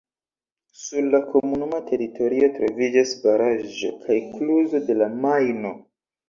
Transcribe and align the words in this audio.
Sur 0.83 1.09
la 1.15 1.19
komunuma 1.33 1.81
teritorio 1.89 2.49
troviĝas 2.55 3.13
baraĵo 3.27 3.93
kaj 4.07 4.17
kluzo 4.33 4.83
de 4.89 4.97
la 5.03 5.13
Majno. 5.29 5.77